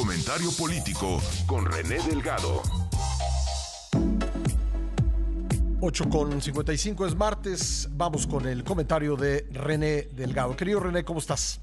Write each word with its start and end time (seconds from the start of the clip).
Comentario 0.00 0.48
político 0.58 1.20
con 1.46 1.66
René 1.66 1.98
Delgado. 2.08 2.62
8 5.82 6.08
con 6.08 6.40
55 6.40 7.06
es 7.06 7.14
martes. 7.14 7.86
Vamos 7.92 8.26
con 8.26 8.48
el 8.48 8.64
comentario 8.64 9.14
de 9.16 9.44
René 9.52 10.04
Delgado. 10.12 10.56
Querido 10.56 10.80
René, 10.80 11.04
¿cómo 11.04 11.18
estás? 11.18 11.60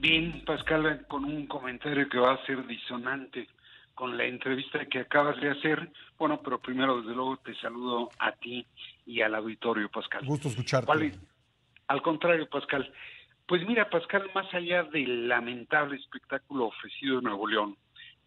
Bien, 0.00 0.44
Pascal, 0.44 1.06
con 1.06 1.24
un 1.24 1.46
comentario 1.46 2.08
que 2.08 2.18
va 2.18 2.32
a 2.32 2.44
ser 2.44 2.66
disonante 2.66 3.46
con 3.94 4.18
la 4.18 4.24
entrevista 4.24 4.84
que 4.86 4.98
acabas 4.98 5.40
de 5.40 5.50
hacer. 5.50 5.92
Bueno, 6.18 6.40
pero 6.42 6.58
primero, 6.58 7.00
desde 7.00 7.14
luego, 7.14 7.36
te 7.36 7.54
saludo 7.54 8.10
a 8.18 8.32
ti 8.32 8.66
y 9.06 9.20
al 9.20 9.36
auditorio, 9.36 9.88
Pascal. 9.88 10.26
Gusto 10.26 10.48
escucharte. 10.48 11.12
Al 11.86 12.02
contrario, 12.02 12.48
Pascal. 12.50 12.92
Pues 13.50 13.66
mira, 13.66 13.90
Pascal, 13.90 14.30
más 14.32 14.46
allá 14.54 14.84
del 14.84 15.26
lamentable 15.26 15.96
espectáculo 15.96 16.66
ofrecido 16.66 17.18
en 17.18 17.24
Nuevo 17.24 17.48
León, 17.48 17.76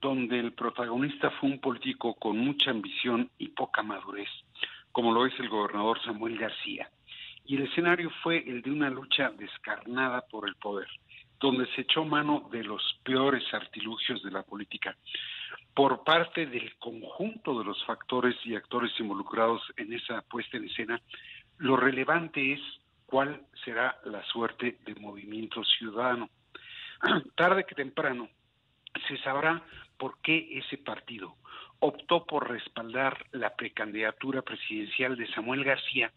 donde 0.00 0.40
el 0.40 0.54
protagonista 0.54 1.30
fue 1.38 1.50
un 1.50 1.60
político 1.60 2.14
con 2.14 2.36
mucha 2.36 2.72
ambición 2.72 3.30
y 3.38 3.46
poca 3.50 3.84
madurez, 3.84 4.28
como 4.90 5.12
lo 5.12 5.24
es 5.24 5.38
el 5.38 5.48
gobernador 5.48 6.02
Samuel 6.02 6.36
García, 6.36 6.90
y 7.44 7.54
el 7.54 7.62
escenario 7.62 8.10
fue 8.24 8.38
el 8.38 8.60
de 8.62 8.72
una 8.72 8.90
lucha 8.90 9.30
descarnada 9.38 10.24
por 10.28 10.48
el 10.48 10.56
poder, 10.56 10.88
donde 11.38 11.68
se 11.76 11.82
echó 11.82 12.04
mano 12.04 12.48
de 12.50 12.64
los 12.64 12.82
peores 13.04 13.44
artilugios 13.54 14.20
de 14.20 14.32
la 14.32 14.42
política, 14.42 14.96
por 15.74 16.02
parte 16.02 16.46
del 16.46 16.74
conjunto 16.80 17.56
de 17.56 17.64
los 17.66 17.84
factores 17.84 18.34
y 18.44 18.56
actores 18.56 18.90
involucrados 18.98 19.62
en 19.76 19.92
esa 19.92 20.22
puesta 20.22 20.56
en 20.56 20.64
escena, 20.64 21.00
lo 21.58 21.76
relevante 21.76 22.54
es 22.54 22.60
cuál 23.06 23.46
será 23.64 23.98
la 24.04 24.22
suerte 24.24 24.78
del 24.84 25.00
movimiento 25.00 25.62
ciudadano. 25.64 26.30
Tarde 27.36 27.64
que 27.64 27.74
temprano 27.74 28.28
se 29.08 29.16
sabrá 29.18 29.62
por 29.96 30.20
qué 30.20 30.58
ese 30.58 30.78
partido 30.78 31.36
optó 31.80 32.24
por 32.24 32.50
respaldar 32.50 33.26
la 33.32 33.54
precandidatura 33.54 34.42
presidencial 34.42 35.16
de 35.16 35.26
Samuel 35.32 35.64
García 35.64 36.12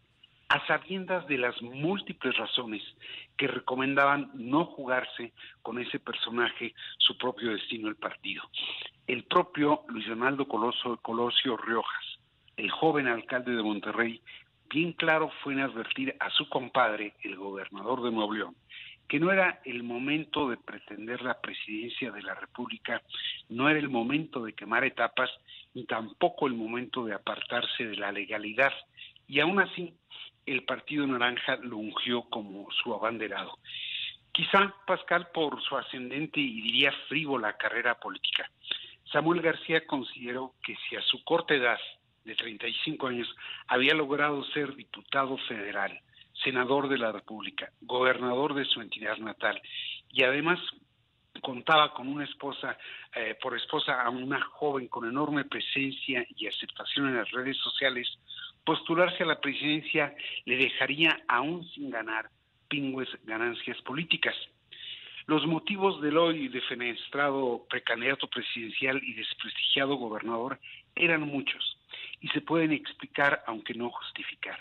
a 0.49 0.65
sabiendas 0.65 1.27
de 1.27 1.37
las 1.37 1.61
múltiples 1.61 2.35
razones 2.37 2.81
que 3.35 3.47
recomendaban 3.47 4.31
no 4.33 4.65
jugarse 4.65 5.33
con 5.61 5.77
ese 5.79 5.99
personaje 5.99 6.73
su 6.97 7.17
propio 7.17 7.51
destino 7.51 7.89
el 7.89 7.97
partido. 7.97 8.43
El 9.07 9.25
propio 9.25 9.83
Luis 9.89 10.07
Donaldo 10.07 10.47
Colosio 10.47 11.57
Riojas, 11.57 12.19
el 12.55 12.71
joven 12.71 13.07
alcalde 13.07 13.51
de 13.51 13.63
Monterrey, 13.63 14.21
bien 14.69 14.93
claro 14.93 15.31
fue 15.43 15.53
en 15.53 15.61
advertir 15.61 16.15
a 16.19 16.29
su 16.31 16.47
compadre, 16.49 17.13
el 17.23 17.35
gobernador 17.35 18.03
de 18.03 18.11
Nuevo 18.11 18.33
León, 18.33 18.55
que 19.07 19.19
no 19.19 19.31
era 19.31 19.61
el 19.65 19.83
momento 19.83 20.49
de 20.49 20.57
pretender 20.57 21.21
la 21.21 21.39
presidencia 21.39 22.11
de 22.11 22.21
la 22.21 22.35
República, 22.35 23.01
no 23.49 23.69
era 23.69 23.79
el 23.79 23.89
momento 23.89 24.43
de 24.43 24.53
quemar 24.53 24.83
etapas, 24.83 25.29
ni 25.73 25.85
tampoco 25.85 26.47
el 26.47 26.53
momento 26.53 27.05
de 27.05 27.13
apartarse 27.13 27.85
de 27.85 27.95
la 27.95 28.11
legalidad. 28.11 28.73
Y 29.27 29.39
aún 29.39 29.59
así, 29.59 29.93
el 30.45 30.63
Partido 30.63 31.05
Naranja 31.07 31.57
lo 31.57 31.77
ungió 31.77 32.23
como 32.23 32.69
su 32.71 32.93
abanderado. 32.93 33.57
Quizá, 34.31 34.73
Pascal, 34.85 35.29
por 35.33 35.61
su 35.61 35.77
ascendente 35.77 36.39
y 36.39 36.61
diría 36.61 36.91
frívola 37.07 37.57
carrera 37.57 37.95
política, 37.95 38.49
Samuel 39.11 39.41
García 39.41 39.85
consideró 39.87 40.53
que 40.63 40.75
si 40.87 40.95
a 40.95 41.01
su 41.01 41.23
corta 41.23 41.55
edad, 41.55 41.79
de 42.27 42.35
35 42.35 43.07
años, 43.07 43.35
había 43.67 43.95
logrado 43.95 44.43
ser 44.51 44.75
diputado 44.75 45.37
federal, 45.47 45.99
senador 46.43 46.89
de 46.89 46.97
la 46.97 47.11
República, 47.11 47.71
gobernador 47.81 48.53
de 48.53 48.65
su 48.65 48.81
entidad 48.81 49.17
natal 49.17 49.59
y 50.11 50.23
además 50.23 50.59
contaba 51.41 51.93
con 51.93 52.07
una 52.07 52.25
esposa, 52.25 52.77
eh, 53.15 53.37
por 53.41 53.55
esposa 53.55 54.01
a 54.01 54.09
una 54.09 54.41
joven 54.41 54.87
con 54.87 55.07
enorme 55.07 55.45
presencia 55.45 56.25
y 56.35 56.47
aceptación 56.47 57.07
en 57.07 57.17
las 57.17 57.31
redes 57.31 57.57
sociales, 57.57 58.07
postularse 58.65 59.23
a 59.23 59.27
la 59.27 59.39
presidencia 59.39 60.13
le 60.45 60.57
dejaría 60.57 61.23
aún 61.27 61.65
sin 61.69 61.89
ganar 61.89 62.29
pingües 62.67 63.09
ganancias 63.23 63.81
políticas. 63.83 64.35
Los 65.25 65.45
motivos 65.45 66.01
del 66.01 66.17
hoy 66.17 66.47
defenestrado 66.47 67.65
precandidato 67.69 68.27
presidencial 68.27 69.01
y 69.03 69.13
desprestigiado 69.13 69.95
gobernador 69.95 70.59
eran 70.95 71.21
muchos 71.21 71.76
y 72.21 72.27
se 72.29 72.41
pueden 72.41 72.71
explicar 72.71 73.43
aunque 73.47 73.73
no 73.73 73.89
justificar. 73.89 74.59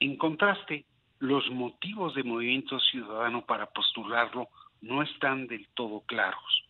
En 0.00 0.16
contraste, 0.16 0.84
los 1.18 1.50
motivos 1.50 2.14
de 2.14 2.22
Movimiento 2.22 2.78
Ciudadano 2.80 3.44
para 3.44 3.66
postularlo 3.66 4.48
no 4.82 5.02
están 5.02 5.46
del 5.46 5.66
todo 5.68 6.00
claros 6.00 6.66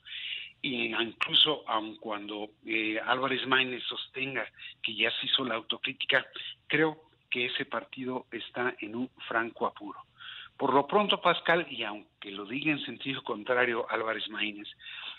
y 0.67 0.87
incluso 0.87 1.63
aun 1.69 1.97
cuando 1.97 2.51
eh, 2.65 2.99
Álvarez 3.05 3.47
Maínez 3.47 3.85
sostenga 3.85 4.45
que 4.83 4.97
ya 4.97 5.11
se 5.13 5.27
hizo 5.27 5.45
la 5.45 5.55
autocrítica, 5.55 6.27
creo 6.67 7.03
que 7.31 7.47
ese 7.47 7.67
partido 7.67 8.27
está 8.33 8.75
en 8.81 8.97
un 8.97 9.11
franco 9.29 9.67
apuro. 9.67 10.01
Por 10.57 10.73
lo 10.73 10.87
pronto, 10.87 11.21
Pascal, 11.21 11.67
y 11.71 11.83
aunque 11.83 12.31
lo 12.31 12.47
diga 12.47 12.73
en 12.73 12.81
sentido 12.85 13.23
contrario 13.23 13.87
Álvarez 13.91 14.29
Maínez, 14.31 14.69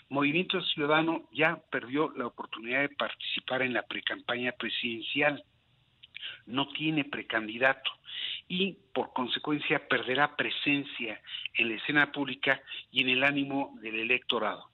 Movimiento 0.08 0.60
Ciudadano 0.62 1.28
ya 1.32 1.60
perdió 1.70 2.10
la 2.16 2.26
oportunidad 2.26 2.80
de 2.80 2.88
participar 2.88 3.62
en 3.62 3.74
la 3.74 3.82
precampaña 3.82 4.52
presidencial. 4.52 5.44
No 6.46 6.68
tiene 6.68 7.04
precandidato 7.04 7.90
y 8.48 8.76
por 8.92 9.12
consecuencia 9.12 9.86
perderá 9.86 10.34
presencia 10.34 11.20
en 11.54 11.68
la 11.68 11.76
escena 11.76 12.10
pública 12.10 12.60
y 12.90 13.02
en 13.02 13.10
el 13.10 13.22
ánimo 13.22 13.78
del 13.80 14.00
electorado 14.00 14.70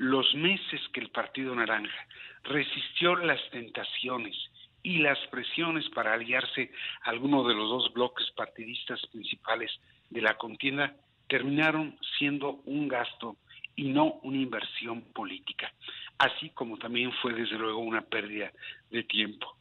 los 0.00 0.34
meses 0.34 0.80
que 0.94 1.00
el 1.00 1.10
Partido 1.10 1.54
Naranja 1.54 2.06
resistió 2.44 3.16
las 3.16 3.38
tentaciones 3.50 4.34
y 4.82 4.98
las 4.98 5.18
presiones 5.28 5.88
para 5.90 6.14
aliarse 6.14 6.70
a 7.02 7.10
alguno 7.10 7.46
de 7.46 7.54
los 7.54 7.68
dos 7.68 7.92
bloques 7.92 8.30
partidistas 8.36 9.00
principales 9.12 9.70
de 10.08 10.22
la 10.22 10.36
contienda 10.36 10.94
terminaron 11.28 11.96
siendo 12.18 12.60
un 12.64 12.88
gasto 12.88 13.36
y 13.76 13.84
no 13.84 14.18
una 14.22 14.36
inversión 14.38 15.02
política, 15.12 15.72
así 16.18 16.50
como 16.50 16.76
también 16.76 17.12
fue 17.22 17.32
desde 17.32 17.56
luego 17.56 17.78
una 17.78 18.02
pérdida 18.02 18.52
de 18.90 19.04
tiempo. 19.04 19.56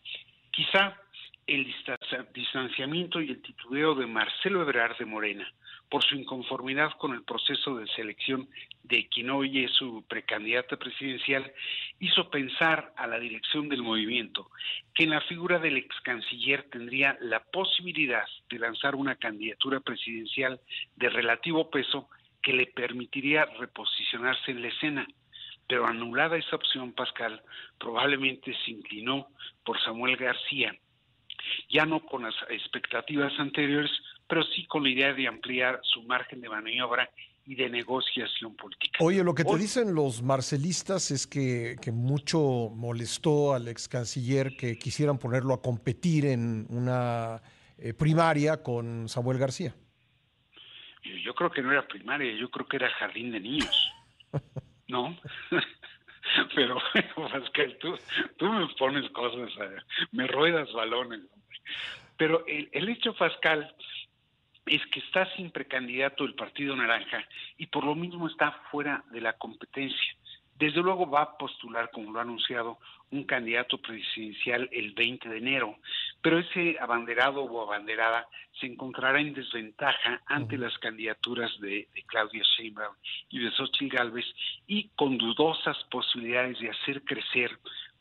Quizá 0.52 0.97
el 1.49 1.73
distanciamiento 2.33 3.21
y 3.21 3.31
el 3.31 3.41
titubeo 3.41 3.95
de 3.95 4.05
Marcelo 4.05 4.61
Ebrard 4.61 4.97
de 4.97 5.05
Morena 5.05 5.51
por 5.89 6.03
su 6.03 6.15
inconformidad 6.15 6.91
con 6.97 7.13
el 7.13 7.23
proceso 7.23 7.75
de 7.75 7.87
selección 7.87 8.47
de 8.83 9.07
quien 9.07 9.31
hoy 9.31 9.67
su 9.69 10.05
precandidata 10.07 10.77
presidencial, 10.77 11.51
hizo 11.99 12.29
pensar 12.29 12.93
a 12.95 13.07
la 13.07 13.19
dirección 13.19 13.69
del 13.69 13.81
movimiento 13.81 14.49
que 14.93 15.05
en 15.05 15.11
la 15.11 15.21
figura 15.21 15.57
del 15.59 15.77
ex 15.77 15.95
canciller 16.01 16.69
tendría 16.69 17.17
la 17.21 17.39
posibilidad 17.39 18.25
de 18.49 18.59
lanzar 18.59 18.95
una 18.95 19.15
candidatura 19.15 19.79
presidencial 19.79 20.59
de 20.95 21.09
relativo 21.09 21.69
peso 21.69 22.09
que 22.41 22.53
le 22.53 22.67
permitiría 22.67 23.45
reposicionarse 23.45 24.51
en 24.51 24.61
la 24.61 24.67
escena. 24.67 25.07
Pero 25.67 25.85
anulada 25.85 26.38
esa 26.38 26.55
opción, 26.55 26.93
Pascal 26.93 27.41
probablemente 27.79 28.55
se 28.65 28.71
inclinó 28.71 29.27
por 29.63 29.79
Samuel 29.81 30.17
García, 30.17 30.75
ya 31.69 31.85
no 31.85 32.00
con 32.05 32.23
las 32.23 32.35
expectativas 32.50 33.33
anteriores, 33.39 33.91
pero 34.27 34.44
sí 34.44 34.66
con 34.66 34.83
la 34.83 34.89
idea 34.89 35.13
de 35.13 35.27
ampliar 35.27 35.79
su 35.83 36.03
margen 36.03 36.41
de 36.41 36.50
maniobra 36.50 37.09
y 37.45 37.55
de 37.55 37.67
negociación 37.67 38.55
política. 38.55 39.00
Oye, 39.03 39.23
lo 39.23 39.33
que 39.33 39.44
te 39.44 39.57
dicen 39.57 39.95
los 39.95 40.22
marcelistas 40.22 41.09
es 41.09 41.25
que, 41.25 41.75
mucho 41.91 42.69
molestó 42.75 43.55
al 43.55 43.67
ex 43.67 43.88
canciller 43.88 44.55
que 44.55 44.77
quisieran 44.77 45.17
ponerlo 45.17 45.55
a 45.55 45.61
competir 45.61 46.27
en 46.27 46.67
una 46.69 47.41
eh, 47.79 47.95
primaria 47.95 48.61
con 48.61 49.09
Samuel 49.09 49.39
García. 49.39 49.73
Yo, 51.25 51.33
creo 51.33 51.50
que 51.50 51.63
no 51.63 51.71
era 51.71 51.88
primaria, 51.88 52.31
yo 52.39 52.51
creo 52.51 52.67
que 52.67 52.77
era 52.77 52.89
jardín 52.91 53.31
de 53.31 53.39
niños. 53.39 53.91
¿No? 54.88 55.17
Pero, 56.55 56.77
Pascal, 57.15 57.77
tú, 57.80 57.97
tú 58.38 58.51
me 58.51 58.68
pones 58.77 59.09
cosas, 59.12 59.50
eh, 59.62 59.77
me 60.12 60.27
ruedas 60.27 60.71
balones. 60.74 61.21
Pero 62.18 62.45
el, 62.47 62.69
el 62.71 62.89
hecho, 62.89 63.13
Pascal, 63.13 63.74
es 64.65 64.86
que 64.88 65.00
está 65.00 65.25
sin 65.36 65.51
precandidato 65.51 66.24
el 66.24 66.36
Partido 66.36 66.75
Naranja 66.75 67.24
y 67.57 67.68
por 67.68 67.83
lo 67.83 67.95
mismo 67.95 68.27
está 68.27 68.51
fuera 68.71 69.03
de 69.12 69.21
la 69.21 69.33
competencia. 69.33 70.15
Desde 70.56 70.81
luego 70.81 71.09
va 71.09 71.21
a 71.21 71.38
postular, 71.38 71.89
como 71.91 72.12
lo 72.12 72.19
ha 72.19 72.24
anunciado, 72.24 72.80
un 73.12 73.24
candidato 73.24 73.77
presidencial 73.77 74.69
el 74.71 74.94
20 74.94 75.30
de 75.30 75.38
enero, 75.38 75.77
pero 76.21 76.39
ese 76.39 76.77
abanderado 76.80 77.44
o 77.44 77.63
abanderada 77.63 78.27
se 78.60 78.68
encontrará 78.68 79.21
en 79.21 79.33
desventaja 79.33 80.21
ante 80.25 80.57
las 80.57 80.77
candidaturas 80.80 81.51
de, 81.62 81.88
Claudia 82.07 82.44
Sheinbaum 82.57 82.95
y 83.30 83.39
de 83.44 83.51
Xochitl 83.51 83.95
Gálvez 83.95 84.25
y 84.68 84.89
con 84.95 85.18
dudosas 85.18 85.77
posibilidades 85.92 86.60
de 86.60 86.69
hacer 86.69 87.04
crecer 87.04 87.51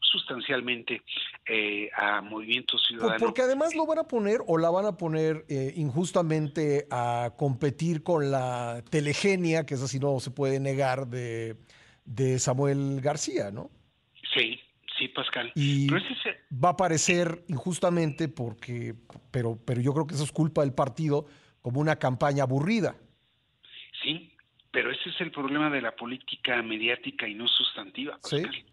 sustancialmente 0.01 1.03
eh, 1.47 1.91
a 1.95 2.23
Movimiento 2.23 2.79
Ciudadano. 2.79 3.19
Porque 3.19 3.43
además 3.43 3.75
lo 3.75 3.87
van 3.87 3.99
a 3.99 4.05
poner 4.05 4.41
o 4.47 4.57
la 4.57 4.71
van 4.71 4.87
a 4.87 4.97
poner 4.97 5.45
eh, 5.49 5.73
injustamente 5.77 6.87
a 6.91 7.35
competir 7.37 8.03
con 8.03 8.31
la 8.31 8.83
telegenia, 8.91 9.67
que 9.67 9.75
es 9.75 9.83
así 9.83 9.99
no 9.99 10.19
se 10.21 10.31
puede 10.31 10.61
negar, 10.61 11.09
de, 11.09 11.57
de 12.07 12.39
Samuel 12.39 13.01
García, 13.03 13.51
¿no? 13.51 13.71
Pascal. 15.19 15.51
Y 15.57 15.89
va 15.91 16.69
a 16.69 16.77
parecer 16.77 17.43
injustamente 17.49 18.29
porque, 18.29 18.95
pero, 19.33 19.59
pero 19.67 19.81
yo 19.81 19.93
creo 19.93 20.07
que 20.07 20.15
eso 20.15 20.23
es 20.23 20.31
culpa 20.31 20.61
del 20.61 20.73
partido, 20.73 21.27
como 21.61 21.81
una 21.81 21.97
campaña 21.97 22.45
aburrida. 22.45 22.95
Sí, 24.01 24.33
pero 24.71 24.93
ese 24.93 25.11
es 25.11 25.21
el 25.21 25.33
problema 25.33 25.71
de 25.71 25.83
la 25.83 25.97
política 25.97 26.63
mediática 26.63 27.27
y 27.27 27.35
no 27.35 27.49
sustantiva. 27.49 28.17
Pascal. 28.23 28.49
Sí. 28.53 28.65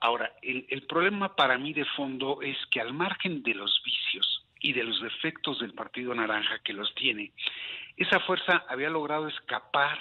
Ahora, 0.00 0.32
el, 0.42 0.66
el 0.70 0.82
problema 0.88 1.36
para 1.36 1.56
mí 1.56 1.72
de 1.72 1.84
fondo 1.84 2.42
es 2.42 2.56
que 2.72 2.80
al 2.80 2.92
margen 2.92 3.44
de 3.44 3.54
los 3.54 3.80
vicios 3.84 4.44
y 4.58 4.72
de 4.72 4.82
los 4.82 5.00
defectos 5.00 5.60
del 5.60 5.72
Partido 5.72 6.12
Naranja 6.16 6.58
que 6.64 6.72
los 6.72 6.92
tiene, 6.96 7.30
esa 7.96 8.18
fuerza 8.18 8.64
había 8.68 8.90
logrado 8.90 9.28
escapar 9.28 10.00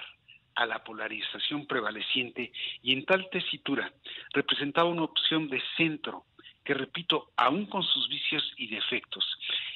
a 0.57 0.65
la 0.65 0.83
polarización 0.83 1.67
prevaleciente 1.67 2.51
y 2.81 2.91
en 2.91 3.05
tal 3.05 3.29
tesitura 3.29 3.93
representaba 4.33 4.89
una 4.89 5.03
opción 5.03 5.47
de 5.49 5.61
centro 5.77 6.25
que, 6.65 6.73
repito, 6.73 7.31
aún 7.37 7.67
con 7.67 7.83
sus 7.83 8.09
vicios 8.09 8.43
y 8.57 8.67
defectos, 8.67 9.23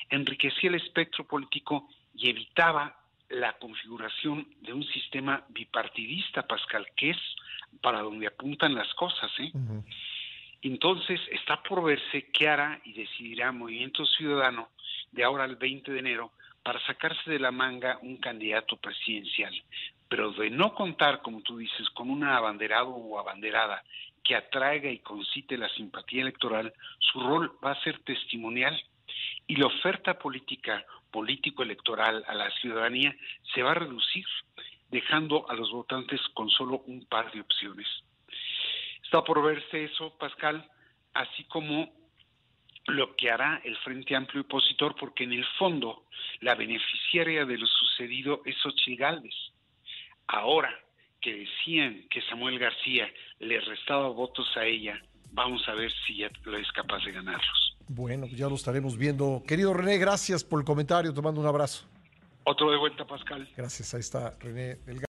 enriquecía 0.09 0.71
el 0.71 0.75
espectro 0.75 1.25
político 1.25 1.87
y 2.15 2.29
evitaba 2.29 2.97
la 3.29 3.53
configuración 3.59 4.47
de 4.61 4.73
un 4.73 4.83
sistema 4.83 5.45
bipartidista, 5.49 6.47
Pascal, 6.47 6.87
que 6.97 7.11
es 7.11 7.17
para 7.81 8.01
donde 8.01 8.27
apuntan 8.27 8.73
las 8.73 8.91
cosas. 8.95 9.31
¿eh? 9.39 9.51
Entonces 10.63 11.21
está 11.31 11.61
por 11.61 11.83
verse 11.83 12.29
qué 12.33 12.49
hará 12.49 12.81
y 12.83 12.93
decidirá 12.93 13.51
Movimiento 13.51 14.03
Ciudadano 14.05 14.69
de 15.11 15.23
ahora 15.23 15.43
al 15.43 15.57
20 15.57 15.91
de 15.91 15.99
enero 15.99 16.31
para 16.63 16.83
sacarse 16.87 17.29
de 17.29 17.39
la 17.39 17.51
manga 17.51 17.99
un 18.01 18.17
candidato 18.17 18.77
presidencial. 18.77 19.53
Pero 20.11 20.33
de 20.33 20.49
no 20.49 20.75
contar, 20.75 21.21
como 21.21 21.39
tú 21.39 21.57
dices, 21.57 21.89
con 21.91 22.09
un 22.09 22.25
abanderado 22.25 22.89
o 22.89 23.17
abanderada 23.17 23.81
que 24.25 24.35
atraiga 24.35 24.91
y 24.91 24.99
concite 24.99 25.57
la 25.57 25.69
simpatía 25.69 26.23
electoral, 26.23 26.73
su 26.99 27.21
rol 27.21 27.57
va 27.63 27.71
a 27.71 27.81
ser 27.81 27.97
testimonial 27.99 28.77
y 29.47 29.55
la 29.55 29.67
oferta 29.67 30.19
política, 30.19 30.85
político-electoral 31.11 32.25
a 32.27 32.35
la 32.35 32.51
ciudadanía 32.51 33.15
se 33.53 33.63
va 33.63 33.71
a 33.71 33.75
reducir 33.75 34.25
dejando 34.89 35.49
a 35.49 35.53
los 35.53 35.71
votantes 35.71 36.19
con 36.33 36.49
solo 36.49 36.83
un 36.87 37.05
par 37.05 37.31
de 37.31 37.39
opciones. 37.39 37.87
Está 39.05 39.23
por 39.23 39.41
verse 39.41 39.85
eso, 39.85 40.17
Pascal, 40.17 40.69
así 41.13 41.45
como 41.45 41.89
lo 42.87 43.15
que 43.15 43.31
hará 43.31 43.61
el 43.63 43.77
Frente 43.77 44.13
Amplio 44.17 44.41
Opositor, 44.41 44.93
porque 44.99 45.23
en 45.23 45.31
el 45.31 45.45
fondo 45.57 46.03
la 46.41 46.55
beneficiaria 46.55 47.45
de 47.45 47.57
lo 47.57 47.65
sucedido 47.65 48.41
es 48.43 48.57
Xochitl 48.57 48.99
Gálvez. 48.99 49.35
Ahora 50.27 50.69
que 51.21 51.33
decían 51.33 52.05
que 52.09 52.21
Samuel 52.23 52.57
García 52.57 53.07
le 53.39 53.59
restaba 53.61 54.09
votos 54.09 54.47
a 54.57 54.65
ella, 54.65 54.99
vamos 55.31 55.67
a 55.67 55.73
ver 55.73 55.91
si 56.05 56.17
ya 56.17 56.27
es 56.27 56.71
capaz 56.73 57.03
de 57.05 57.11
ganarlos. 57.11 57.77
Bueno, 57.87 58.25
ya 58.27 58.47
lo 58.47 58.55
estaremos 58.55 58.97
viendo. 58.97 59.43
Querido 59.47 59.73
René, 59.73 59.97
gracias 59.97 60.43
por 60.43 60.59
el 60.59 60.65
comentario, 60.65 61.13
te 61.13 61.21
mando 61.21 61.41
un 61.41 61.47
abrazo. 61.47 61.85
Otro 62.43 62.71
de 62.71 62.77
vuelta, 62.77 63.05
Pascal. 63.05 63.47
Gracias, 63.55 63.93
ahí 63.93 63.99
está 63.99 64.31
René 64.39 64.75
Delgado. 64.85 64.99